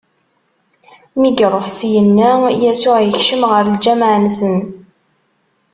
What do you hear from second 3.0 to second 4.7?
ikcem ɣer lǧameɛ-nsen.